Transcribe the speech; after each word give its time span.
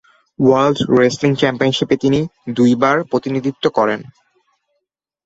World 0.39 0.79
wrestling 0.99 1.31
চ্যাম্পিয়নশিপে 1.35 1.95
তিনি 1.97 2.19
দু'বার 2.55 2.97
প্রতিনিধিত্ব 3.03 3.63
করেন। 3.69 3.99